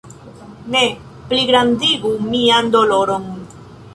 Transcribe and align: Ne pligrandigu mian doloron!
Ne 0.75 0.79
pligrandigu 1.33 2.13
mian 2.31 2.73
doloron! 2.77 3.31